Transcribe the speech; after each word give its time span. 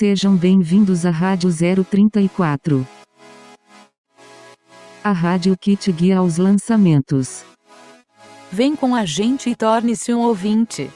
Sejam 0.00 0.34
bem-vindos 0.34 1.04
à 1.04 1.10
Rádio 1.10 1.50
034. 1.84 2.88
A 5.04 5.12
rádio 5.12 5.54
que 5.60 5.76
te 5.76 5.92
guia 5.92 6.16
aos 6.16 6.38
lançamentos. 6.38 7.44
Vem 8.50 8.74
com 8.74 8.94
a 8.94 9.04
gente 9.04 9.50
e 9.50 9.54
torne-se 9.54 10.14
um 10.14 10.20
ouvinte. 10.20 10.88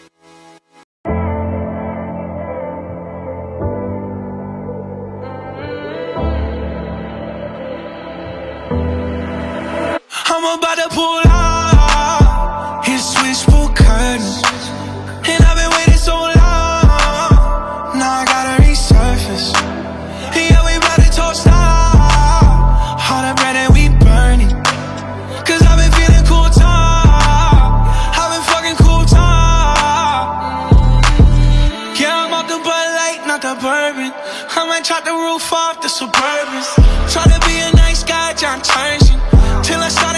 Chop 34.85 35.03
the 35.03 35.11
roof 35.11 35.51
off 35.51 35.81
the 35.81 35.89
Suburbans. 35.89 36.69
Try 37.11 37.25
to 37.25 37.41
be 37.49 37.57
a 37.59 37.73
nice 37.75 38.05
guy, 38.05 38.35
John 38.35 38.61
Turner. 38.61 39.17
Till 39.65 39.81
I 39.81 39.89
started 39.89 40.14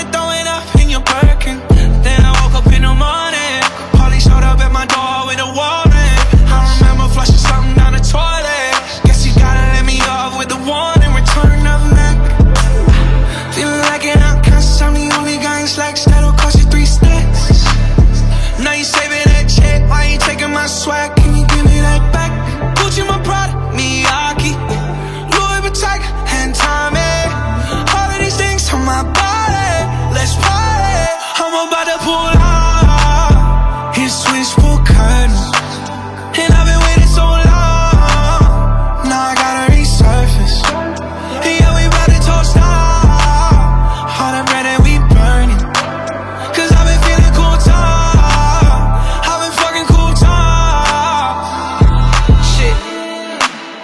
Let's 30.17 30.35
party. 30.37 31.11
I'm 31.43 31.55
about 31.69 31.87
to 31.93 31.99
pull 32.05 32.31
out 32.37 33.93
curtains, 34.85 35.43
and 36.41 36.51
I've 36.59 36.67
been 36.71 36.81
waiting 36.87 37.11
so 37.19 37.25
long. 37.25 38.41
Now 39.11 39.31
I 39.31 39.35
gotta 39.43 39.65
resurface. 39.73 40.57
Yeah, 41.45 41.71
to 42.15 42.19
toast 42.29 42.57
out. 42.57 44.19
All 44.23 44.35
and 44.75 44.83
we 44.87 44.95
I've 46.79 46.87
been 46.89 47.01
feeling 47.07 47.33
cool 47.39 47.57
time. 47.61 48.87
I've 49.31 49.41
been 49.43 49.55
fucking 49.63 49.89
cool 49.95 50.13
time. 50.29 51.37
Shit. 52.53 52.77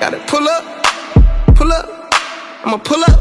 Gotta 0.00 0.18
pull 0.30 0.46
up, 0.56 0.64
pull 1.56 1.72
up. 1.72 1.86
I'ma 2.64 2.78
pull 2.78 3.02
up, 3.04 3.11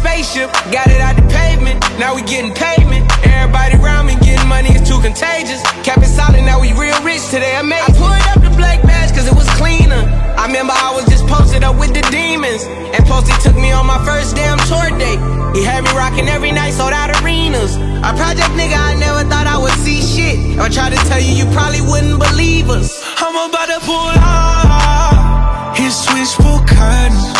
spaceship. 0.00 0.48
Got 0.72 0.88
it 0.88 1.00
out 1.00 1.16
the 1.20 1.26
pavement, 1.28 1.84
now 2.00 2.16
we 2.16 2.22
getting 2.24 2.56
payment. 2.56 3.04
Everybody 3.24 3.76
around 3.76 4.08
me 4.08 4.16
getting 4.24 4.48
money 4.48 4.72
is 4.72 4.82
too 4.88 5.00
contagious. 5.04 5.60
Cap 5.84 6.00
it 6.00 6.08
solid, 6.08 6.40
now 6.42 6.60
we 6.60 6.72
real 6.72 6.96
rich 7.04 7.28
today, 7.28 7.60
amazing. 7.60 7.92
I 7.92 8.00
pulled 8.00 8.26
up 8.32 8.40
the 8.40 8.52
black 8.56 8.80
badge 8.82 9.12
cause 9.12 9.28
it 9.28 9.36
was 9.36 9.48
cleaner. 9.60 10.00
I 10.40 10.48
remember 10.48 10.72
I 10.72 10.96
was 10.96 11.04
just 11.04 11.28
posted 11.28 11.62
up 11.62 11.76
with 11.76 11.92
the 11.92 12.00
demons. 12.08 12.64
And 12.96 13.04
Posty 13.04 13.36
took 13.44 13.54
me 13.54 13.70
on 13.70 13.84
my 13.86 14.00
first 14.08 14.34
damn 14.34 14.56
tour 14.64 14.88
date. 14.96 15.20
He 15.52 15.62
had 15.62 15.84
me 15.84 15.92
rocking 15.92 16.28
every 16.28 16.50
night, 16.50 16.72
sold 16.72 16.96
out 16.96 17.12
arenas. 17.20 17.76
A 17.76 18.10
project 18.16 18.50
nigga, 18.56 18.78
I 18.80 18.96
never 18.96 19.28
thought 19.28 19.46
I 19.46 19.58
would 19.60 19.76
see 19.84 20.00
shit. 20.00 20.56
If 20.56 20.60
I 20.60 20.68
tried 20.68 20.96
to 20.96 21.00
tell 21.12 21.20
you, 21.20 21.44
you 21.44 21.46
probably 21.52 21.82
wouldn't 21.84 22.18
believe 22.18 22.70
us. 22.70 23.04
I'm 23.20 23.36
about 23.36 23.68
to 23.68 23.80
pull 23.84 24.10
out 24.16 25.76
his 25.76 25.92
switchboard 25.92 26.64
curtains. 26.64 27.36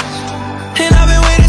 And 0.77 0.93
I've 0.93 1.09
been 1.09 1.23
waiting 1.25 1.40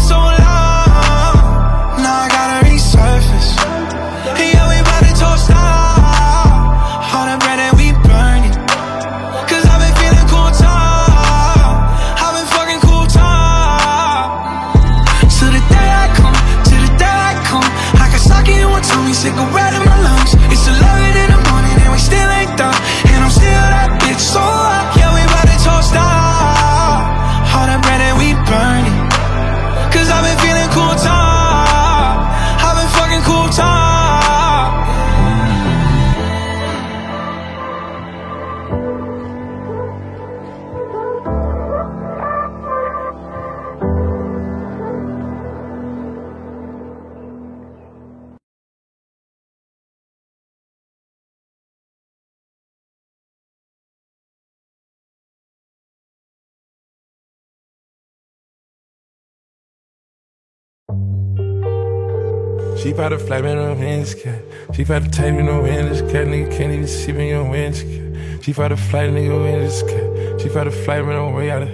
She 62.82 62.92
bout 62.92 63.10
to 63.10 63.18
fly 63.18 63.40
me 63.40 63.54
no 63.54 63.74
winds, 63.74 64.12
cat. 64.12 64.42
She 64.74 64.82
bout 64.82 65.04
to 65.04 65.08
take 65.08 65.32
me 65.36 65.44
no 65.44 65.62
winds, 65.62 66.00
cat. 66.02 66.26
Nigga 66.26 66.50
can't 66.50 66.72
even 66.72 66.88
see 66.88 67.12
me 67.12 67.32
on 67.32 67.48
winds, 67.48 67.84
cat. 67.84 68.42
She 68.42 68.52
bout 68.52 68.68
to 68.68 68.76
fly 68.76 69.06
nigga 69.06 69.40
winds, 69.40 69.84
cat. 69.84 70.40
She 70.40 70.48
bout 70.48 70.64
to 70.64 70.72
fly 70.72 71.00
me 71.00 71.10
no 71.10 71.30
way 71.30 71.52
out 71.52 71.62
of 71.62 71.68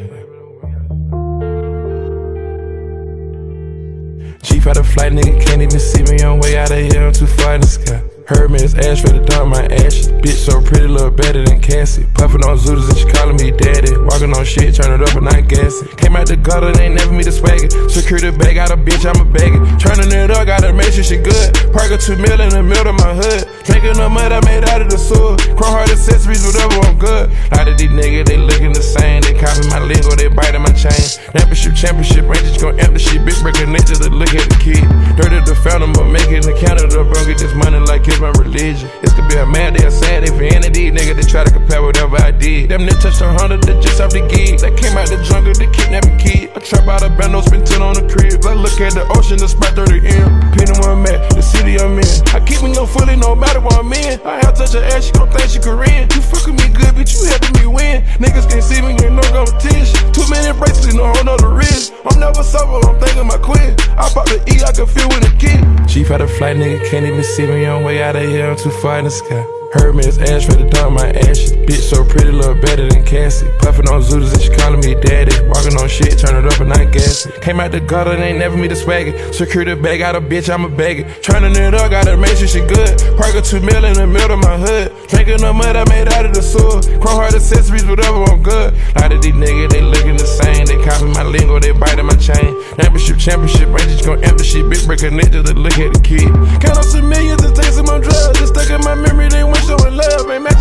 She 4.43 4.61
bout 4.61 4.75
to 4.75 4.85
fly, 4.85 5.09
nigga 5.09 5.47
can't 5.47 5.63
even 5.63 5.81
see 5.81 6.03
me 6.03 6.23
on 6.23 6.41
way 6.41 6.59
out 6.59 6.71
of 6.71 6.77
here. 6.77 7.07
I'm 7.07 7.15
too 7.15 7.27
far 7.27 7.55
in 7.55 7.63
the 7.63 7.67
sky. 7.67 8.18
Heard 8.29 8.51
me, 8.51 8.61
it's 8.61 8.77
ash 8.77 9.01
for 9.01 9.09
the 9.09 9.25
dump 9.25 9.57
my 9.57 9.65
ashes. 9.73 10.13
Bitch 10.21 10.37
so 10.37 10.61
pretty, 10.61 10.85
look 10.85 11.17
better 11.17 11.41
than 11.49 11.65
Cassie. 11.65 12.05
Puffin' 12.13 12.45
on 12.45 12.61
Zooters 12.61 12.85
and 12.93 12.99
she 13.01 13.09
calling 13.09 13.41
me 13.41 13.57
daddy. 13.57 13.97
Walking 13.97 14.37
on 14.37 14.45
shit, 14.45 14.77
turn 14.77 14.93
it 14.93 15.01
up 15.01 15.17
and 15.17 15.25
not 15.25 15.49
gassing. 15.49 15.89
Came 15.97 16.13
out 16.13 16.29
the 16.29 16.37
gutter, 16.37 16.69
they 16.77 16.93
ain't 16.93 17.01
never 17.01 17.09
me 17.09 17.25
the 17.25 17.33
swagger. 17.33 17.73
Secure 17.89 18.21
the 18.21 18.37
bag, 18.37 18.61
got 18.61 18.69
a 18.69 18.77
bitch, 18.77 19.09
I'm 19.09 19.17
a 19.17 19.25
bagger. 19.25 19.65
Turning 19.81 20.13
it 20.13 20.29
up, 20.29 20.45
gotta 20.45 20.77
make 20.77 20.93
sure 20.93 21.09
she 21.09 21.17
good. 21.17 21.73
Park 21.73 21.89
a 21.89 21.97
two 21.97 22.21
mil 22.21 22.37
in 22.37 22.53
the 22.53 22.61
middle 22.61 22.93
of 22.93 23.01
my 23.01 23.17
hood. 23.17 23.49
Drinking 23.65 23.97
the 23.97 24.13
mud 24.13 24.29
I 24.29 24.45
made 24.45 24.69
out 24.69 24.85
of 24.85 24.93
the 24.93 25.01
sewer. 25.01 25.33
Chrome 25.57 25.73
heart 25.73 25.89
accessories, 25.89 26.45
whatever, 26.45 26.85
I'm 26.85 27.01
good. 27.01 27.33
A 27.33 27.57
lot 27.57 27.65
of 27.65 27.81
these 27.81 27.89
niggas, 27.89 28.29
they 28.29 28.37
looking 28.37 28.77
the 28.77 28.85
same. 28.85 29.25
They 29.25 29.33
copy 29.33 29.65
my 29.73 29.81
lingo, 29.81 30.13
they 30.13 30.29
biting 30.29 30.61
my 30.61 30.73
chain. 30.77 31.01
Championship, 31.33 31.73
championship, 31.73 32.29
Rangers 32.29 32.61
gon' 32.61 32.77
empty 32.77 33.01
shit. 33.01 33.25
Bitch 33.25 33.41
breaking 33.41 33.73
nature 33.73 33.97
to 33.97 34.13
look 34.13 34.37
at 34.37 34.45
the 34.53 34.59
kid. 34.61 34.85
Dirty 35.17 35.41
the 35.49 35.57
fountain, 35.65 35.97
but 35.97 36.13
making 36.13 36.45
the 36.45 36.53
Canada, 36.61 37.09
bro. 37.09 37.25
Get 37.25 37.41
this 37.41 37.57
money 37.57 37.81
like 37.89 38.05
it's 38.05 38.18
my 38.21 38.31
religion. 38.39 38.91
This 39.03 39.13
could 39.15 39.29
be 39.29 39.37
a 39.37 39.47
mad 39.47 39.77
day 39.77 39.87
or 39.87 39.91
sad 39.91 40.25
day 40.25 40.31
these 40.71 40.93
niggas 40.93 41.17
that 41.17 41.29
try 41.29 41.45
to 41.45 41.51
compare 41.51 41.83
whatever 41.83 42.17
I 42.17 42.31
did. 42.31 42.71
Them 42.71 42.87
niggas 42.87 43.03
touched 43.03 43.21
a 43.21 43.29
hundred 43.29 43.63
that 43.65 43.83
just 43.83 44.01
off 44.01 44.11
the 44.11 44.23
gig. 44.27 44.59
That 44.61 44.79
came 44.79 44.97
out 44.97 45.09
the 45.09 45.19
jungle, 45.23 45.55
they 45.55 45.67
kidnapping 45.71 46.19
kid. 46.19 46.51
I 46.55 46.61
trap 46.61 46.87
out 46.87 47.03
a 47.03 47.11
bando, 47.11 47.41
spend 47.43 47.67
10 47.67 47.83
on 47.83 47.95
the 47.95 48.07
crib. 48.07 48.45
I 48.45 48.55
look 48.55 48.79
at 48.81 48.95
the 48.95 49.07
ocean, 49.19 49.39
the 49.39 49.49
spot 49.49 49.75
30 49.75 50.07
M. 50.07 50.41
Depending 50.51 50.79
where 50.81 50.95
I'm 50.95 51.07
at, 51.07 51.31
the 51.35 51.43
city 51.43 51.79
I'm 51.79 51.99
in. 51.99 52.07
I 52.35 52.41
keep 52.45 52.63
me 52.63 52.73
no 52.73 52.87
fully, 52.87 53.17
no 53.17 53.35
matter 53.35 53.61
where 53.61 53.79
I'm 53.79 53.93
in. 53.93 54.21
I 54.23 54.43
have 54.47 54.55
touch 54.55 54.73
her 54.75 54.85
ass, 54.95 55.07
she 55.07 55.13
gon' 55.13 55.31
think 55.31 55.51
she 55.51 55.59
Korean. 55.59 56.09
You 56.15 56.23
flight, 66.39 66.57
nigga 66.57 66.89
can't 66.89 67.05
even 67.05 67.25
see 67.25 67.47
me 67.47 67.67
on 67.67 67.83
way 67.83 68.01
out 68.01 68.15
of 68.15 68.23
here. 68.23 68.49
I'm 68.49 68.57
too 68.57 68.71
far 68.71 68.99
in 68.99 69.05
the 69.07 69.11
sky. 69.11 69.45
Heard 69.73 69.97
me, 69.97 70.05
it's 70.05 70.17
ash 70.17 70.47
to 70.47 70.65
dump 70.71 70.97
my 70.97 71.11
ashes. 71.13 71.53
Bitch 71.53 71.85
so 71.85 72.03
pretty, 72.03 72.33
look 72.33 72.59
better 72.63 72.89
than 72.89 73.05
Cassie. 73.05 73.47
Puffin' 73.59 73.87
on 73.89 74.01
Zooters 74.01 74.33
and 74.33 74.41
she 74.41 74.49
calling 74.57 74.81
me 74.81 74.95
daddy. 74.95 75.37
Walking 75.45 75.77
on 75.77 75.89
shit, 75.89 76.19
turn 76.19 76.43
it 76.43 76.51
up 76.51 76.59
and 76.61 76.73
I 76.73 76.87
gas 76.87 77.27
it. 77.27 77.43
Came 77.43 77.61
out 77.61 77.73
the 77.73 77.81
gutter 77.81 78.13
and 78.13 78.23
ain't 78.23 78.39
never 78.39 78.57
me 78.57 78.69
the 78.69 78.77
swagger. 78.77 79.13
Secure 79.31 79.67
the 79.67 79.77
bag, 79.77 80.01
out 80.01 80.17
a 80.17 80.23
bitch, 80.23 80.49
I'm 80.49 80.65
a 80.65 80.71
bagger. 80.71 81.05
Turning 81.21 81.55
it 81.55 81.75
up, 81.75 81.91
gotta 81.91 82.17
make 82.17 82.39
sure 82.39 82.49
she 82.49 82.61
good. 82.61 82.97
Park 83.21 83.35
a 83.35 83.43
two 83.43 83.61
mil 83.61 83.85
in 83.85 83.93
the 83.93 84.07
middle 84.07 84.33
of 84.33 84.41
my 84.41 84.57
hood. 84.57 84.89
Drinking 85.09 85.45
the 85.45 85.53
mud 85.53 85.77
I 85.77 85.85
made 85.93 86.09
out 86.17 86.25
of 86.25 86.33
the 86.33 86.41
sewer. 86.41 86.81
Chrome 87.05 87.21
heart 87.21 87.35
accessories, 87.35 87.85
whatever, 87.85 88.25
I'm 88.25 88.43
good. 88.43 88.73
A 88.73 89.01
lot 89.01 89.13
of 89.13 89.21
these 89.21 89.35
niggas, 89.37 89.69
they 89.69 89.83
looking 89.83 90.17
the 90.17 90.25
same. 90.25 90.65
They 90.65 90.81
copy 90.81 91.13
my 91.13 91.25
lingo, 91.25 91.61
they 91.61 91.73
biting 91.73 92.07
my 92.07 92.17
chain. 92.17 92.57
Championship, 92.81 93.19
championship, 93.19 93.69
Rangers 93.69 94.01
gon' 94.01 94.25
empty 94.25 94.45
shit. 94.45 94.65
Big 94.71 94.81
break 94.87 95.03
a 95.05 95.13
ninja 95.13 95.45
to 95.45 95.53
look 95.53 95.77
at 95.77 95.93
the 95.93 96.01
kid. 96.01 96.33
Count 96.65 96.81
up 96.81 96.85
some 96.89 97.07
millions 97.07 97.45
and 97.45 97.55
take 97.55 97.69
some 97.77 97.85
on 97.93 98.01
drugs. 98.01 98.33
Just 98.41 98.57
stuck 98.57 98.71
in 98.73 98.81
my 98.81 98.95
memory, 98.95 99.29
they 99.29 99.45
went 99.45 99.58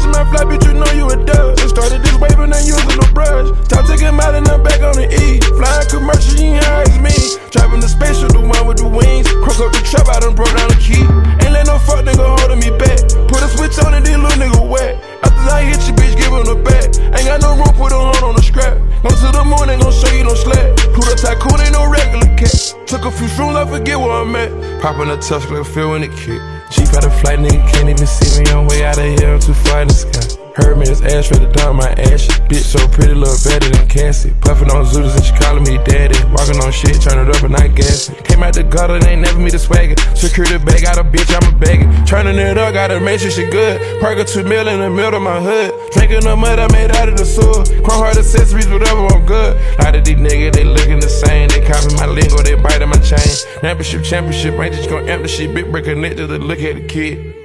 Ain't 0.07 0.15
matching 0.15 0.15
my 0.15 0.23
fly, 0.31 0.43
bitch, 0.47 0.63
you 0.67 0.73
know 0.73 0.91
you 0.95 1.05
a 1.11 1.17
dub. 1.25 1.57
Just 1.57 1.75
started 1.75 2.03
this 2.03 2.15
wave 2.15 2.39
and 2.39 2.53
ain't 2.53 2.67
using 2.67 2.95
no 2.95 3.07
brush. 3.11 3.51
Top 3.67 3.85
taking 3.87 4.07
out 4.07 4.35
and 4.35 4.47
I'm 4.47 4.63
back 4.63 4.81
on 4.81 4.95
the 4.95 5.07
E. 5.07 5.39
Flying 5.59 5.87
commercial, 5.89 6.39
you 6.39 6.55
ain't 6.55 6.63
high 6.63 6.87
as 6.87 6.99
me. 6.99 7.15
Driving 7.51 7.79
the 7.79 7.89
spaceship, 7.89 8.31
the 8.31 8.39
one 8.39 8.67
with 8.67 8.77
the 8.77 8.87
wings. 8.87 9.27
Cross 9.43 9.59
up 9.59 9.71
the 9.71 9.81
trap, 9.83 10.07
I 10.07 10.19
done 10.19 10.35
broke 10.35 10.53
down 10.55 10.69
the 10.71 10.79
key. 10.79 11.03
Ain't 11.43 11.53
let 11.53 11.67
no 11.67 11.79
fuck 11.79 12.03
nigga 12.05 12.23
holding 12.23 12.59
me 12.63 12.71
back. 12.79 12.99
Put 13.27 13.43
a 13.43 13.49
switch 13.51 13.75
on 13.83 13.93
and 13.93 14.05
then 14.05 14.23
little 14.23 14.39
nigga 14.39 14.63
wet. 14.63 14.95
After 15.23 15.51
I 15.51 15.67
hit 15.67 15.83
you, 15.87 15.93
bitch, 15.95 16.15
give 16.15 16.31
him 16.31 16.45
the 16.47 16.57
back. 16.63 16.87
Ain't 17.15 17.27
got 17.27 17.41
no 17.43 17.55
room, 17.59 17.73
put 17.75 17.91
a 17.91 17.99
on 17.99 18.35
the 18.35 18.43
scrap. 18.43 18.79
Go 19.03 19.11
to 19.11 19.29
the 19.31 19.43
morning, 19.43 19.79
gon' 19.79 19.91
show 19.91 20.11
you 20.15 20.23
no 20.23 20.35
slack. 20.35 20.75
Put 20.95 21.11
a 21.11 21.15
tycoon, 21.19 21.59
ain't 21.59 21.75
no 21.75 21.87
regular 21.89 22.31
cat. 22.39 22.55
Took 22.87 23.03
a 23.03 23.11
few 23.11 23.27
shrooms, 23.27 23.59
I 23.59 23.67
forget 23.67 23.99
where 23.99 24.11
I'm 24.11 24.35
at. 24.35 24.51
Popping 24.81 25.11
a 25.11 25.17
touch, 25.17 25.49
like 25.51 25.65
feel 25.65 25.91
when 25.91 26.03
it 26.03 26.15
kick. 26.15 26.39
Chief 26.69 26.93
out 26.93 27.05
of 27.05 27.19
flight, 27.19 27.39
nigga 27.39 27.71
can't 27.71 27.89
even 27.89 28.07
see 28.07 28.43
me. 28.43 28.49
I'm 28.51 28.67
way 28.67 28.85
out 28.85 28.97
of 28.97 29.19
here, 29.19 29.33
I'm 29.33 29.39
too 29.39 29.53
far 29.53 29.81
in 29.81 29.87
the 29.87 29.93
sky. 29.93 30.36
Heard 30.57 30.81
me, 30.81 30.89
it's 30.89 31.05
ash 31.05 31.29
ready 31.29 31.45
to 31.45 31.51
dump 31.53 31.77
my 31.77 31.91
ashes. 32.09 32.33
Bitch 32.49 32.65
so 32.65 32.81
pretty, 32.89 33.13
look 33.13 33.37
better 33.45 33.69
than 33.69 33.87
Cassie. 33.87 34.33
Puffin' 34.41 34.71
on 34.73 34.89
Zooters 34.89 35.13
and 35.13 35.23
she 35.23 35.33
calling 35.37 35.61
me 35.61 35.77
daddy. 35.85 36.17
Walking 36.33 36.57
on 36.65 36.71
shit, 36.73 36.97
turn 36.97 37.21
it 37.21 37.29
up 37.29 37.43
and 37.45 37.55
I 37.55 37.67
gas. 37.67 38.09
Came 38.25 38.41
out 38.41 38.55
the 38.55 38.63
gutter, 38.63 38.97
ain't 39.07 39.21
never 39.21 39.37
me 39.37 39.51
the 39.51 39.59
swagger. 39.59 39.93
Secure 40.17 40.47
the 40.49 40.57
bag, 40.57 40.81
got 40.81 40.97
a 40.97 41.03
bitch, 41.03 41.29
I'm 41.29 41.53
a 41.53 41.59
bagger. 41.59 41.85
Turning 42.09 42.41
it 42.41 42.57
up, 42.57 42.73
gotta 42.73 42.99
make 42.99 43.19
sure 43.19 43.29
she 43.29 43.45
good. 43.45 44.01
Park 44.01 44.17
a 44.17 44.25
two 44.25 44.43
mil 44.43 44.67
in 44.67 44.79
the 44.79 44.89
middle 44.89 45.13
of 45.13 45.21
my 45.21 45.39
hood. 45.39 45.77
Drinking 45.93 46.25
the 46.25 46.35
mud 46.35 46.57
I 46.57 46.65
made 46.73 46.89
out 46.89 47.07
of 47.07 47.17
the 47.17 47.25
sewer. 47.25 47.61
Chrome 47.85 48.01
heart 48.01 48.17
accessories, 48.17 48.67
whatever, 48.67 49.05
I'm 49.13 49.27
good. 49.27 49.61
A 49.77 49.83
lot 49.83 49.93
of 49.93 50.05
these 50.05 50.17
niggas, 50.17 50.53
they 50.53 50.63
looking 50.63 50.99
the 50.99 51.09
same. 51.09 51.49
They 51.49 51.61
copy 51.61 51.93
my 51.93 52.07
lingo, 52.07 52.41
they 52.41 52.55
biting 52.55 52.89
my 52.89 52.97
chain. 52.97 53.21
Championship, 53.61 54.01
championship, 54.01 54.57
ain't 54.57 54.73
just 54.73 54.89
gon' 54.89 55.07
empty 55.07 55.29
shit. 55.29 55.53
Big 55.53 55.71
break 55.71 55.85
a 55.85 55.93
nigga 55.93 56.25
to 56.25 56.39
look 56.41 56.57
at 56.65 56.81
the 56.81 56.87
kid. 56.87 57.36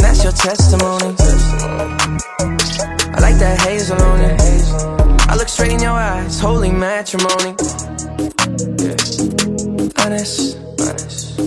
That's 0.00 0.24
your 0.24 0.32
testimony. 0.32 1.14
I 3.12 3.18
like 3.20 3.36
that 3.36 3.60
hazel 3.60 4.00
on 4.02 4.20
it. 4.20 4.40
I 5.28 5.36
look 5.36 5.48
straight 5.48 5.72
in 5.72 5.80
your 5.80 5.92
eyes, 5.92 6.40
holy 6.40 6.70
matrimony. 6.70 7.54
Honest, 9.98 10.58
honest. 10.80 11.38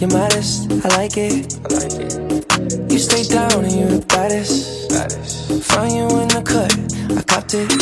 you're 0.00 0.10
modest, 0.10 0.70
I 0.84 0.88
like 0.96 1.16
it. 1.16 1.58
I 1.64 1.74
like 1.74 1.94
it. 1.98 2.92
You 2.92 2.98
stay 2.98 3.24
down 3.24 3.64
and 3.64 3.72
you're 3.72 3.98
the 3.98 4.06
baddest. 4.08 4.92
Find 5.64 5.92
you 5.92 6.08
in 6.20 6.28
the 6.28 6.42
cut, 6.42 6.72
I 7.16 7.22
copped 7.22 7.54
it. 7.54 7.72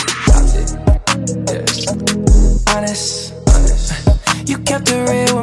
Honest, 2.74 3.34
you 4.48 4.58
kept 4.58 4.90
it 4.90 5.08
real 5.10 5.33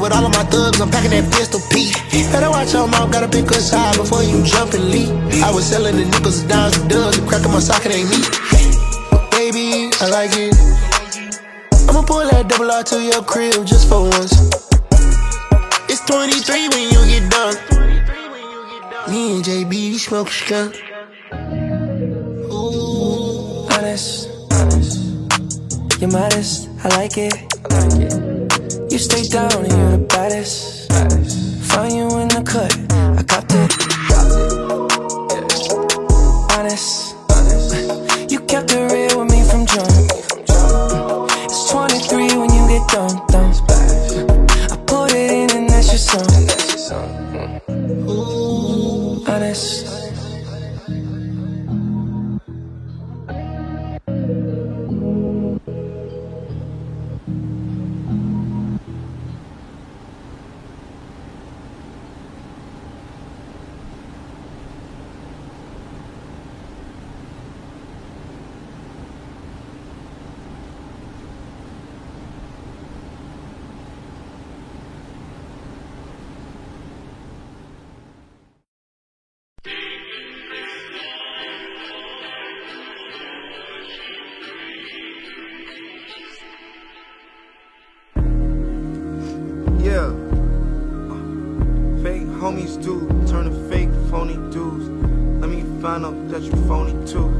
with 0.00 0.12
all 0.12 0.24
of 0.24 0.32
my 0.32 0.44
thugs, 0.44 0.80
I'm 0.80 0.90
packing 0.90 1.10
that 1.10 1.30
pistol 1.32 1.60
P. 1.70 1.92
Better 2.32 2.50
watch 2.50 2.72
your 2.72 2.88
mouth, 2.88 3.12
gotta 3.12 3.28
pick 3.28 3.50
us 3.52 3.70
side 3.70 3.96
before 3.96 4.22
you 4.22 4.42
jump 4.42 4.74
and 4.74 4.90
leap. 4.90 5.08
I 5.42 5.50
was 5.52 5.66
selling 5.66 5.96
the 5.96 6.04
nickels, 6.04 6.42
dimes, 6.44 6.76
and 6.78 6.88
dubs, 6.90 7.18
and 7.18 7.28
cracking 7.28 7.52
my 7.52 7.60
socket 7.60 7.92
ain't 7.92 8.10
me. 8.10 8.18
Baby, 9.30 9.90
I 10.00 10.08
like 10.10 10.32
it. 10.34 10.54
I'ma 11.88 12.02
pull 12.02 12.24
that 12.28 12.48
double 12.48 12.70
R 12.70 12.82
to 12.82 13.02
your 13.02 13.22
crib 13.22 13.66
just 13.66 13.88
for 13.88 14.02
once. 14.02 14.32
It's 15.88 16.00
23 16.06 16.68
when 16.68 16.90
you 16.90 17.00
get 17.06 17.30
done. 17.30 17.56
Me 19.10 19.36
and 19.36 19.44
JB 19.44 19.94
smoke 19.98 20.28
skunk. 20.28 20.74
Ooh. 22.50 23.68
Honest, 23.74 24.28
you're 26.00 26.10
modest, 26.10 26.68
I 26.84 26.88
like 26.96 27.18
it. 27.18 27.34
I 27.70 27.86
like 27.86 28.12
it. 28.12 28.43
You 28.90 28.98
stay 28.98 29.24
down 29.24 29.52
and 29.52 29.72
you're 29.72 29.90
the 29.92 30.06
baddest. 30.08 30.92
Find 31.72 31.94
you 31.94 32.08
in 32.18 32.28
the 32.28 32.42
cut, 32.44 32.72
I 32.92 33.22
copped 33.22 33.52
it. 33.54 33.93
That 96.34 96.42
you 96.42 96.52
phony 96.66 96.92
too. 97.06 97.30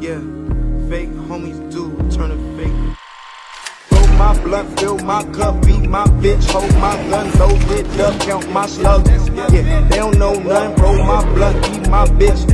Yeah. 0.00 0.20
Fake 0.88 1.10
homies 1.26 1.58
do 1.72 1.90
turn 2.14 2.30
to 2.30 2.38
fake. 2.56 2.72
Roll 3.90 4.06
my 4.16 4.32
blunt, 4.44 4.78
fill 4.78 4.98
my 4.98 5.24
cup, 5.34 5.66
beat 5.66 5.88
my 5.90 6.04
bitch, 6.22 6.48
hold 6.52 6.72
my 6.74 6.94
gun, 7.10 7.26
load 7.36 7.60
it 7.76 8.00
up, 8.00 8.20
count 8.20 8.48
my 8.52 8.66
slugs. 8.66 9.10
Yeah, 9.30 9.48
they 9.88 9.96
don't 9.96 10.18
know 10.18 10.34
nothing. 10.34 10.76
Roll 10.80 11.02
my 11.02 11.24
blunt, 11.34 11.56
eat 11.68 11.88
my 11.90 12.04
bitch. 12.04 12.46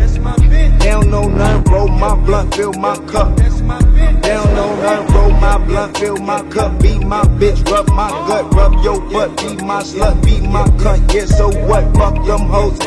They 0.80 0.90
don't 0.90 1.10
know 1.10 1.28
nothing. 1.28 1.70
Roll 1.70 1.88
my 1.88 2.14
blunt, 2.14 2.54
fill 2.54 2.72
my 2.72 2.96
cup. 3.12 3.36
They 3.36 3.42
don't 3.42 4.54
know 4.54 4.74
nothing. 4.80 5.14
Roll 5.14 5.30
my 5.32 5.58
blunt, 5.66 5.98
fill 5.98 6.16
my 6.16 6.40
cup, 6.48 6.80
beat 6.80 7.04
my 7.04 7.24
bitch, 7.38 7.62
rub 7.70 7.90
my 7.90 8.08
gut, 8.26 8.54
rub 8.54 8.72
your 8.82 9.00
butt, 9.10 9.36
beat 9.36 9.62
my 9.62 9.82
slut, 9.82 10.24
beat 10.24 10.44
my 10.44 10.64
cunt. 10.80 11.12
Yeah, 11.12 11.26
so 11.26 11.48
what? 11.68 11.84
Fuck 11.94 12.24
them 12.24 12.48
hoes. 12.48 12.78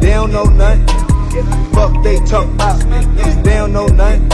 They 0.00 0.10
don't 0.10 0.32
know 0.32 0.44
nothing. 0.44 1.09
Fuck 1.30 2.02
they 2.02 2.18
talk 2.26 2.48
about. 2.48 2.80
They 3.44 3.54
don't 3.54 3.72
know 3.72 3.86
nothing. 3.86 4.28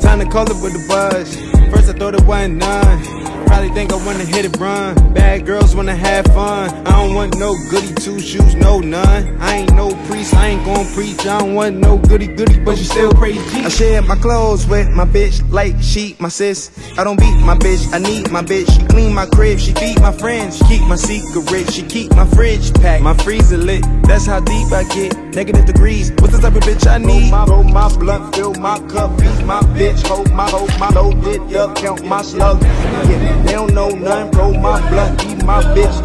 Time 0.00 0.18
to 0.18 0.26
call 0.26 0.50
it 0.50 0.60
with 0.60 0.72
the 0.72 0.84
buzz. 0.88 1.36
First 1.70 1.90
I 1.90 1.92
thought 1.92 2.14
it 2.14 2.24
wasn't 2.24 2.56
none. 2.56 3.27
Probably 3.46 3.70
think 3.70 3.92
I 3.92 3.96
wanna 3.96 4.24
hit 4.24 4.44
it 4.44 4.56
run. 4.58 4.94
Bad 5.14 5.46
girls 5.46 5.74
wanna 5.74 5.94
have 5.94 6.26
fun. 6.26 6.70
I 6.86 6.90
don't 6.90 7.14
want 7.14 7.38
no 7.38 7.54
goody 7.70 7.94
two 7.94 8.20
shoes, 8.20 8.54
no 8.54 8.80
none. 8.80 9.36
I 9.40 9.56
ain't 9.56 9.74
no 9.74 9.90
priest, 10.06 10.34
I 10.34 10.48
ain't 10.48 10.64
gon' 10.64 10.86
preach. 10.94 11.26
I 11.26 11.40
don't 11.40 11.54
want 11.54 11.76
no 11.76 11.98
goody 11.98 12.26
goody, 12.26 12.58
but 12.60 12.78
you 12.78 12.84
still 12.84 13.12
Jesus. 13.12 13.54
I 13.54 13.68
share 13.68 14.02
my 14.02 14.16
clothes 14.16 14.66
with 14.66 14.88
my 14.90 15.04
bitch 15.04 15.42
like 15.50 15.74
she 15.80 16.16
my 16.18 16.28
sis. 16.28 16.70
I 16.98 17.04
don't 17.04 17.18
beat 17.18 17.36
my 17.40 17.56
bitch, 17.56 17.92
I 17.92 17.98
need 17.98 18.30
my 18.30 18.42
bitch. 18.42 18.70
She 18.70 18.86
clean 18.86 19.14
my 19.14 19.26
crib, 19.26 19.58
she 19.58 19.72
feed 19.72 20.00
my 20.00 20.12
friends. 20.12 20.58
She 20.58 20.64
keep 20.64 20.82
my 20.86 20.96
secret, 20.96 21.72
she 21.72 21.82
keep 21.82 22.14
my 22.14 22.26
fridge 22.26 22.72
packed, 22.74 23.02
my 23.02 23.14
freezer 23.14 23.56
lit. 23.56 23.84
That's 24.04 24.26
how 24.26 24.40
deep 24.40 24.72
I 24.72 24.84
get. 24.94 25.16
Negative 25.34 25.64
degrees, 25.64 26.10
what's 26.18 26.32
the 26.32 26.40
type 26.40 26.56
of 26.56 26.62
bitch 26.62 26.86
I 26.86 26.98
need? 26.98 27.30
Roll 27.32 27.44
my, 27.44 27.44
roll 27.46 27.64
my 27.64 27.96
blunt, 27.96 28.34
fill 28.34 28.54
my 28.54 28.78
cup, 28.88 29.16
beat 29.18 29.44
my 29.44 29.60
bitch, 29.76 30.06
hold 30.06 30.30
my, 30.32 30.48
hold 30.50 30.70
my, 30.78 30.88
load 30.90 31.26
it 31.26 31.56
up, 31.56 31.76
count 31.76 32.04
my 32.04 32.22
slugs. 32.22 32.64
Yeah. 32.64 33.27
They 33.44 33.52
don't 33.52 33.74
know 33.74 33.88
nothing, 33.88 34.30
roll 34.38 34.54
my 34.54 34.80
blunt, 34.90 35.24
eat 35.24 35.44
my 35.44 35.62
bitch. 35.74 35.96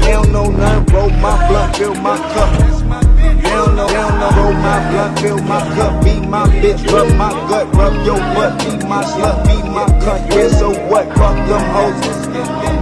They 0.00 0.12
don't 0.12 0.32
know 0.32 0.50
nothing, 0.50 0.94
roll 0.94 1.10
my 1.10 1.48
blunt, 1.48 1.76
fill 1.76 1.94
my 1.94 2.16
cup. 2.16 2.50
They 2.56 3.56
don't 3.56 3.76
know, 3.76 3.86
they 3.86 3.94
don't 3.94 4.18
know, 4.20 4.30
roll 4.36 4.52
my 4.52 4.90
blunt, 4.90 5.18
fill 5.18 5.38
my 5.42 5.60
cup, 5.74 6.04
beat 6.04 6.28
my 6.28 6.46
bitch, 6.60 6.86
rub 6.92 7.08
my 7.16 7.30
gut, 7.48 7.74
rub 7.74 7.94
your 8.06 8.18
butt, 8.34 8.58
beat 8.60 8.88
my 8.88 9.02
slut, 9.04 9.44
beat 9.46 9.64
my 9.70 9.86
cunt. 10.00 10.30
Yeah, 10.34 10.48
so 10.48 10.70
what? 10.88 11.06
Fuck 11.16 11.36
them 11.48 11.64
hoes. 11.74 12.00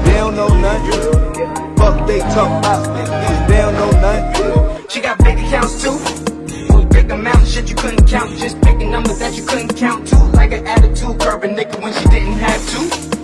They 0.05 0.15
don't 0.15 0.35
know 0.35 0.49
nothing. 0.49 1.77
Fuck 1.77 2.07
they 2.07 2.21
talk 2.21 2.59
about. 2.59 2.83
They 3.49 3.57
don't 3.57 3.75
know 3.75 3.91
nothing. 4.01 4.87
She 4.89 5.01
got 5.01 5.19
big 5.19 5.39
accounts 5.39 5.83
too. 5.83 5.99
Big 6.89 7.11
amount 7.11 7.43
of 7.43 7.49
shit 7.49 7.69
you 7.69 7.77
couldn't 7.77 8.07
count. 8.07 8.37
Just 8.39 8.61
picking 8.61 8.91
numbers 8.91 9.19
that 9.19 9.35
you 9.37 9.45
couldn't 9.45 9.77
count 9.77 10.07
too. 10.09 10.17
Like 10.33 10.53
an 10.53 10.67
attitude, 10.67 11.19
curb 11.21 11.45
a 11.45 11.49
nigga 11.49 11.81
when 11.83 11.93
she 11.93 12.05
didn't 12.09 12.35
have 12.35 12.63
to. 12.71 13.18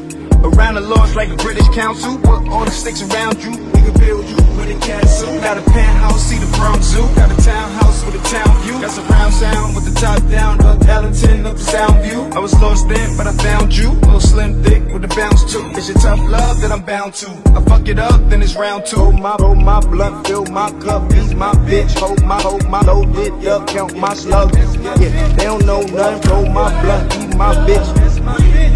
Around 0.45 0.75
the 0.75 0.83
laws 0.83 1.17
like 1.17 1.31
a 1.31 1.37
British 1.37 1.67
council. 1.71 2.19
Put 2.19 2.47
all 2.49 2.67
the 2.67 2.71
sticks 2.71 3.01
around 3.01 3.43
you. 3.43 3.51
We 3.51 3.81
can 3.81 3.95
build 3.95 4.29
you 4.29 4.37
with 4.61 4.77
a 4.77 4.79
castle. 4.79 5.41
Got 5.41 5.57
a 5.57 5.63
penthouse, 5.63 6.21
see 6.21 6.37
the 6.37 6.47
brown 6.59 6.83
zoo. 6.83 7.01
Got 7.17 7.33
a 7.33 7.43
townhouse 7.43 8.05
with 8.05 8.21
a 8.21 8.25
town 8.29 8.63
view. 8.63 8.81
Got 8.81 8.91
surround 8.91 9.33
sound 9.33 9.75
with 9.75 9.87
the 9.89 9.99
top 9.99 10.21
down. 10.29 10.61
Up 10.61 10.85
Ellington, 10.85 11.47
up 11.47 11.57
the 11.57 11.63
sound 11.63 12.05
view. 12.05 12.21
I 12.37 12.41
was 12.41 12.53
lost 12.61 12.89
then, 12.89 13.17
but 13.17 13.27
I 13.27 13.33
found 13.33 13.75
you. 13.75 13.93
Little 14.05 14.21
slim 14.21 14.63
thick 14.63 14.85
with 14.93 15.05
a 15.05 15.09
bounce 15.09 15.51
too. 15.51 15.65
It's 15.73 15.89
your 15.89 15.97
tough 15.97 16.21
love 16.21 16.61
that 16.61 16.71
I'm 16.71 16.85
bound 16.85 17.15
to. 17.15 17.31
I 17.57 17.63
fuck 17.65 17.89
it 17.89 17.99
up, 17.99 18.29
then 18.29 18.43
it's 18.43 18.55
round 18.55 18.85
two. 18.85 18.97
Roll 18.97 19.13
my, 19.13 19.37
roll 19.41 19.55
my 19.55 19.81
blunt, 19.81 20.27
fill 20.27 20.45
my 20.47 20.71
cup, 20.85 21.09
beat 21.09 21.35
my 21.35 21.53
bitch, 21.69 21.99
hold 21.99 22.23
my, 22.23 22.41
hold 22.43 22.69
my, 22.69 22.83
load 22.83 23.17
it 23.17 23.47
up, 23.47 23.67
count 23.67 23.97
my 23.97 24.13
slugs. 24.13 24.77
Yeah, 24.77 24.95
they 25.37 25.45
don't 25.45 25.65
know 25.65 25.81
nothing, 25.81 26.31
roll 26.31 26.47
my 26.51 26.69
blunt, 26.83 27.17
eat 27.17 27.35
my 27.35 27.55
bitch. 27.67 28.13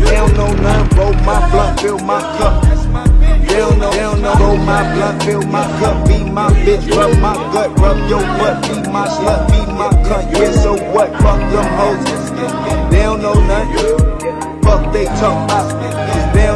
They 0.08 0.16
don't 0.16 0.34
know 0.34 0.52
nothing, 0.54 0.98
roll 0.98 1.12
my 1.12 1.50
blunt, 1.50 1.80
fill 1.80 1.98
my 1.98 2.20
cup. 2.38 2.62
They 2.62 3.56
don't 3.56 3.78
know, 3.78 3.90
they 3.90 3.98
don't 3.98 4.22
know, 4.22 4.34
roll 4.34 4.56
my 4.56 4.82
blunt, 4.94 5.22
fill 5.22 5.42
my 5.42 5.64
cup, 5.78 6.08
beat 6.08 6.24
my 6.24 6.48
bitch, 6.64 6.88
rub 6.96 7.18
my 7.20 7.34
gut, 7.52 7.78
rub 7.78 7.98
your 8.08 8.20
butt, 8.38 8.62
beat 8.62 8.90
my 8.90 9.06
slut, 9.06 9.48
beat 9.50 9.68
my 9.74 9.90
cunt. 10.08 10.32
Yeah, 10.32 10.52
so 10.52 10.72
what? 10.92 11.10
Fuck 11.22 11.40
them 11.52 11.68
hoes. 11.78 12.90
They 12.90 13.02
don't 13.02 13.20
know 13.20 13.34
nothing. 13.34 14.62
Fuck 14.62 14.92
they 14.92 15.04
talk 15.04 15.44
about. 15.44 16.47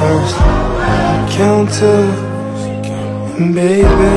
First 0.00 0.36
encounter, 1.20 2.00
and 3.36 3.54
baby. 3.54 4.12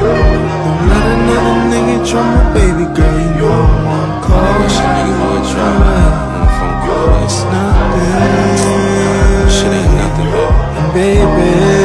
Don't 0.00 0.84
let 0.88 1.04
another 1.14 1.56
nigga 1.70 1.96
try 2.08 2.24
my 2.36 2.44
baby 2.54 2.86
girl, 2.96 3.16
you 3.20 3.30
know 3.38 3.60
I'm 3.96 4.10
close. 4.24 4.76
Nigga 4.96 5.14
would 5.28 5.44
try 5.52 5.70
my 5.84 6.02
phone 6.56 6.76
call, 6.84 7.24
it's 7.24 7.40
nothing. 7.52 8.70
Shit 9.56 9.72
ain't 9.78 9.92
nothing. 10.00 10.30
Baby. 10.94 11.79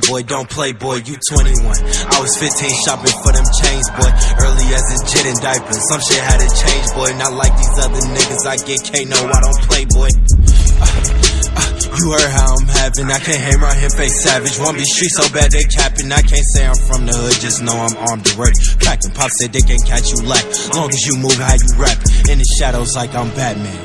Playboy. 0.00 0.26
Don't 0.26 0.48
play 0.48 0.72
boy, 0.72 0.96
you 1.02 1.16
21. 1.30 1.66
I 1.66 2.20
was 2.20 2.36
15 2.38 2.70
shopping 2.84 3.14
for 3.22 3.32
them 3.32 3.44
chains, 3.62 3.88
boy. 3.90 4.10
Early 4.38 4.66
as 4.74 4.86
a 4.94 4.98
jit 5.06 5.26
and 5.26 5.40
diapers. 5.40 5.82
Some 5.88 6.00
shit 6.00 6.22
had 6.22 6.38
to 6.38 6.48
change, 6.48 6.86
boy. 6.94 7.10
Not 7.18 7.32
like 7.34 7.54
these 7.56 7.78
other 7.78 8.02
niggas. 8.14 8.46
I 8.46 8.56
get 8.62 8.80
K, 8.84 9.04
no, 9.04 9.18
I 9.18 9.40
don't 9.40 9.60
play, 9.66 9.84
boy. 9.86 10.10
Uh, 10.78 11.18
uh, 11.58 11.70
you 11.98 12.12
heard 12.12 12.30
how 12.30 12.54
I'm 12.54 12.68
having, 12.68 13.10
I 13.10 13.18
can't 13.18 13.42
hang 13.42 13.58
around 13.58 13.78
here 13.78 13.90
face 13.90 14.22
savage. 14.22 14.58
One 14.58 14.74
be 14.76 14.84
street 14.84 15.10
so 15.10 15.26
bad 15.32 15.50
they 15.50 15.64
capping. 15.64 16.12
I 16.12 16.22
can't 16.22 16.46
say 16.54 16.66
I'm 16.66 16.78
from 16.86 17.06
the 17.06 17.14
hood, 17.14 17.34
just 17.40 17.62
know 17.62 17.74
I'm 17.74 17.96
armed 18.08 18.26
and 18.28 18.38
ready. 18.38 18.58
Packing 18.80 19.12
pop 19.12 19.30
said 19.30 19.52
they 19.52 19.62
can't 19.62 19.84
catch 19.84 20.10
you 20.12 20.22
lack. 20.22 20.44
Long 20.74 20.90
as 20.90 21.02
you 21.06 21.16
move 21.16 21.34
how 21.34 21.54
you 21.54 21.70
rap. 21.76 21.98
In 22.30 22.38
the 22.38 22.48
shadows 22.58 22.94
like 22.94 23.14
I'm 23.14 23.30
Batman. 23.34 23.82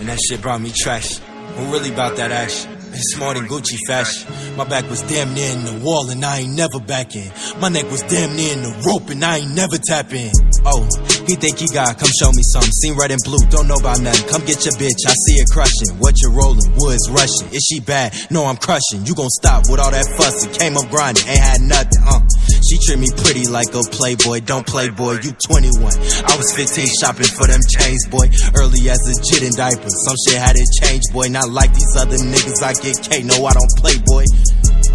And 0.00 0.08
that 0.08 0.18
shit 0.26 0.42
brought 0.42 0.60
me 0.60 0.72
trash. 0.74 1.20
I'm 1.56 1.70
really 1.70 1.92
about 1.92 2.16
that 2.16 2.32
action. 2.32 2.73
More 3.18 3.34
than 3.34 3.46
Gucci 3.46 3.78
fashion. 3.86 4.30
My 4.56 4.64
back 4.64 4.88
was 4.88 5.02
damn 5.02 5.34
near 5.34 5.50
in 5.50 5.64
the 5.64 5.84
wall 5.84 6.10
and 6.10 6.24
I 6.24 6.40
ain't 6.40 6.54
never 6.54 6.78
back 6.78 7.16
in. 7.16 7.30
My 7.60 7.68
neck 7.68 7.90
was 7.90 8.02
damn 8.02 8.36
near 8.36 8.52
in 8.52 8.62
the 8.62 8.70
rope 8.86 9.10
and 9.10 9.24
I 9.24 9.38
ain't 9.38 9.54
never 9.54 9.78
tap 9.78 10.12
in. 10.12 10.30
Oh, 10.64 10.86
he 11.26 11.34
think 11.34 11.58
he 11.58 11.68
got, 11.68 11.98
come 11.98 12.10
show 12.14 12.30
me 12.30 12.42
some. 12.42 12.62
Seen 12.62 12.96
red 12.96 13.10
and 13.10 13.20
blue, 13.24 13.42
don't 13.50 13.66
know 13.66 13.76
about 13.76 14.00
nothing. 14.00 14.28
Come 14.28 14.42
get 14.46 14.64
your 14.64 14.74
bitch, 14.74 15.02
I 15.06 15.14
see 15.26 15.42
it 15.42 15.50
crushing. 15.50 15.98
What 15.98 16.20
you 16.22 16.30
rolling? 16.30 16.70
Woods 16.76 17.10
rushing. 17.10 17.50
Is 17.50 17.66
she 17.66 17.80
bad? 17.80 18.14
No, 18.30 18.46
I'm 18.46 18.56
crushing. 18.56 19.04
You 19.04 19.14
gon' 19.14 19.30
stop 19.30 19.64
with 19.68 19.80
all 19.80 19.90
that 19.90 20.06
fussing. 20.16 20.52
Came 20.54 20.76
up 20.76 20.88
grinding, 20.90 21.26
ain't 21.26 21.42
had 21.42 21.60
nothing, 21.60 22.02
uh. 22.06 22.20
She 22.64 22.78
treat 22.80 22.98
me 22.98 23.10
pretty 23.12 23.44
like 23.46 23.68
a 23.76 23.84
playboy. 23.92 24.40
Don't 24.40 24.66
play 24.66 24.88
boy, 24.88 25.20
you 25.20 25.36
21. 25.36 25.84
I 25.84 26.34
was 26.40 26.48
15 26.56 26.88
shopping 26.96 27.28
for 27.28 27.46
them 27.46 27.60
chains, 27.68 28.08
boy. 28.08 28.32
Early 28.56 28.88
as 28.88 29.04
a 29.04 29.14
jit 29.20 29.44
and 29.44 29.52
diapers. 29.52 29.92
Some 30.08 30.16
shit 30.24 30.40
had 30.40 30.56
to 30.56 30.64
change, 30.80 31.04
boy. 31.12 31.28
Not 31.28 31.50
like 31.50 31.74
these 31.74 31.94
other 31.96 32.16
niggas. 32.16 32.64
I 32.64 32.72
get 32.80 32.96
K, 33.04 33.22
no, 33.22 33.44
I 33.44 33.52
don't 33.52 33.74
play, 33.76 34.00
boy. 34.08 34.24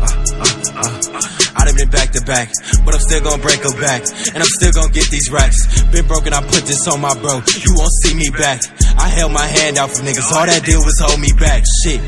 I 0.01 1.65
done 1.65 1.75
been 1.75 1.89
back 1.89 2.09
to 2.17 2.21
back, 2.25 2.49
but 2.85 2.95
I'm 2.95 3.01
still 3.01 3.21
gonna 3.21 3.41
break 3.41 3.61
her 3.61 3.75
back. 3.79 4.01
And 4.33 4.41
I'm 4.41 4.49
still 4.57 4.71
gonna 4.71 4.91
get 4.91 5.09
these 5.13 5.29
racks. 5.29 5.83
Been 5.91 6.07
broken, 6.07 6.33
I 6.33 6.41
put 6.41 6.65
this 6.65 6.87
on 6.87 7.01
my 7.01 7.13
bro. 7.21 7.37
You 7.37 7.77
won't 7.77 7.93
see 8.01 8.15
me 8.15 8.29
back. 8.33 8.61
I 8.97 9.09
held 9.09 9.31
my 9.31 9.45
hand 9.45 9.77
out 9.77 9.91
for 9.91 10.01
niggas. 10.01 10.31
All 10.33 10.45
that 10.45 10.65
did 10.65 10.77
was 10.77 10.99
hold 10.99 11.19
me 11.19 11.33
back. 11.37 11.63
Shit. 11.83 12.01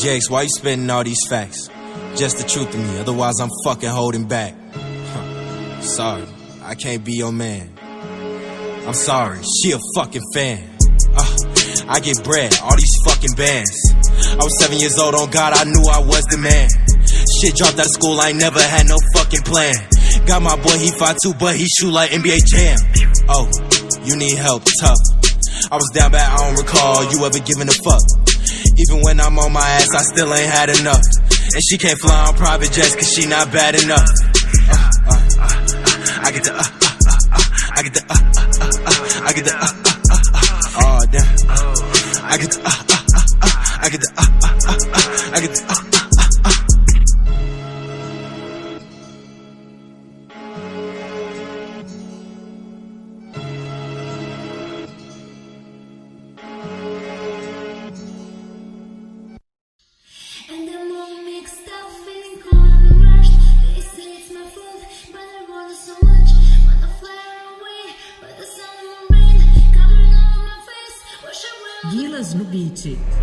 Jakes, 0.00 0.28
why 0.28 0.42
you 0.42 0.48
spitting 0.48 0.90
all 0.90 1.04
these 1.04 1.22
facts? 1.28 1.69
Just 2.16 2.38
the 2.38 2.44
truth 2.46 2.70
to 2.72 2.78
me, 2.78 2.98
otherwise 2.98 3.40
I'm 3.40 3.50
fucking 3.64 3.88
holding 3.88 4.26
back. 4.26 4.54
Huh. 4.72 5.80
Sorry, 5.80 6.24
I 6.62 6.74
can't 6.74 7.04
be 7.04 7.14
your 7.14 7.32
man. 7.32 7.70
I'm 8.86 8.94
sorry, 8.94 9.40
she 9.42 9.72
a 9.72 9.78
fucking 9.94 10.22
fan. 10.34 10.68
Uh, 11.14 11.36
I 11.88 12.00
get 12.00 12.22
bread, 12.24 12.52
all 12.62 12.76
these 12.76 12.96
fucking 13.06 13.34
bands. 13.36 13.94
I 14.32 14.42
was 14.42 14.58
seven 14.60 14.78
years 14.78 14.98
old, 14.98 15.14
on 15.14 15.30
God, 15.30 15.54
I 15.54 15.64
knew 15.64 15.82
I 15.88 16.00
was 16.00 16.24
the 16.26 16.38
man. 16.38 16.68
Shit 17.40 17.56
dropped 17.56 17.78
out 17.78 17.86
of 17.86 17.92
school, 17.92 18.20
I 18.20 18.32
never 18.32 18.60
had 18.60 18.86
no 18.86 18.96
fucking 19.14 19.42
plan. 19.42 19.74
Got 20.26 20.42
my 20.42 20.56
boy, 20.56 20.76
he 20.76 20.90
fought 20.90 21.16
too, 21.22 21.34
but 21.38 21.56
he 21.56 21.66
shoot 21.78 21.90
like 21.90 22.10
NBA 22.10 22.46
Jam. 22.46 22.78
Oh, 23.28 23.48
you 24.04 24.16
need 24.16 24.36
help, 24.36 24.64
tough. 24.80 24.98
I 25.70 25.76
was 25.76 25.88
down 25.94 26.12
bad, 26.12 26.26
I 26.26 26.36
don't 26.36 26.58
recall 26.58 27.04
you 27.10 27.24
ever 27.24 27.38
giving 27.38 27.68
a 27.68 27.76
fuck. 27.84 28.02
Even 28.76 29.02
when 29.02 29.20
I'm 29.20 29.38
on 29.38 29.52
my 29.52 29.60
ass, 29.60 29.94
I 29.94 30.02
still 30.02 30.32
ain't 30.34 30.50
had 30.50 30.70
enough. 30.70 31.02
And 31.52 31.62
she 31.68 31.78
can't 31.78 31.98
fly 31.98 32.26
on 32.28 32.34
private 32.34 32.70
jets 32.72 32.94
cause 32.94 33.12
she 33.12 33.26
not 33.26 33.50
bad 33.52 33.74
enough. 33.82 34.06
Uh, 34.70 34.90
uh, 35.06 35.18
uh, 35.40 36.22
I 36.22 36.30
get 36.32 36.44
the 36.44 36.52
uh, 36.54 36.58
uh, 36.58 36.62
uh, 36.62 37.18
uh, 37.32 37.76
I 37.76 37.82
get 37.82 37.94
the 37.94 38.02
uh, 38.08 38.14
uh, 38.14 38.54
uh, 38.60 38.70
uh, 38.86 39.26
I 39.26 39.32
get 39.32 39.44
the 39.44 39.54
uh, 39.54 39.58
uh, 39.58 39.98
uh, 40.10 40.20
uh, 40.30 40.80
oh 40.80 41.00
damn. 41.10 41.26
I 42.22 42.38
get 42.38 42.50
the 42.52 42.60
uh, 42.62 42.70
uh, 42.70 43.02
uh, 43.14 43.22
uh, 43.42 43.82
I 43.82 43.88
get 43.90 44.00
the 44.00 44.10
uh, 44.16 44.22
uh, 44.22 44.54
uh, 44.68 44.78
uh, 44.94 45.34
I 45.34 45.40
get 45.40 45.50
the 45.50 45.62
uh, 45.68 45.79
Pixie. 72.82 73.19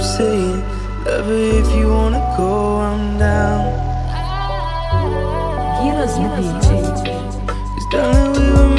I'm 0.00 0.06
saying, 0.06 0.60
love 1.04 1.26
her 1.26 1.60
if 1.60 1.76
you 1.76 1.90
wanna 1.90 2.34
go, 2.34 2.80
I'm 2.80 3.18
down. 3.18 3.66
Guilas 5.76 6.16
no 6.16 6.28
beat. 6.40 6.98
Cause 7.46 7.86
darling, 7.92 8.32
we 8.32 8.50
were 8.50 8.69